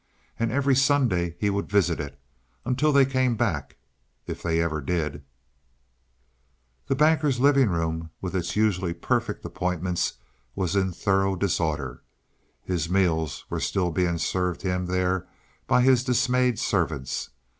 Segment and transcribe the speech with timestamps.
[0.39, 2.19] And every Sunday he would visit it;
[2.65, 3.77] until they came back
[4.25, 5.23] if they ever did.
[6.87, 10.13] The Banker's living room with its usually perfect appointments
[10.55, 12.01] was in thorough disorder.
[12.63, 15.27] His meals were still being served him there
[15.67, 17.29] by his dismayed servants.